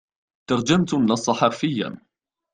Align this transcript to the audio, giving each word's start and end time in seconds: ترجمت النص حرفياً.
ترجمت 0.49 0.93
النص 0.93 1.29
حرفياً. 1.29 1.97